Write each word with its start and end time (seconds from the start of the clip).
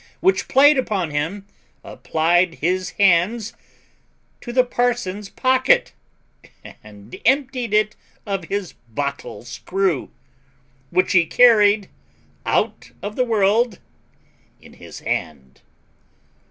which 0.19 0.47
played 0.47 0.79
upon 0.79 1.11
him, 1.11 1.45
applied 1.83 2.55
his 2.55 2.89
hands 2.97 3.53
to 4.41 4.51
the 4.51 4.63
parson's 4.63 5.29
pocket, 5.29 5.93
and 6.83 7.15
emptied 7.23 7.71
it 7.71 7.95
of 8.25 8.45
his 8.45 8.73
bottle 8.89 9.45
screw, 9.45 10.09
which 10.89 11.11
he 11.11 11.27
carried 11.27 11.87
out 12.47 12.89
of 13.03 13.15
the 13.15 13.23
world 13.23 13.77
in 14.59 14.73
his 14.73 15.01
hand. 15.01 15.61